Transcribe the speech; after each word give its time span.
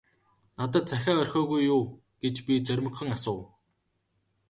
-Надад 0.61 0.85
захиа 0.93 1.15
орхиогүй 1.23 1.61
юу 1.75 1.79
гэж 2.21 2.35
би 2.45 2.53
зоримогхон 2.67 3.09
асуув. 3.17 3.45